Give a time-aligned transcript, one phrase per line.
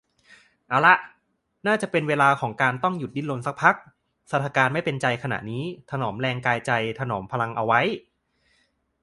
[0.67, 0.95] เอาล่ะ
[1.67, 3.75] น่าจะเป็นเวลาของการต้องหยุดดิ้นรนสักพัก
[4.31, 7.81] สถานการณ์ไม่เป็นใจขณะนี้ ถนอมแรงกายใจ ถนอมพลังเอาไว้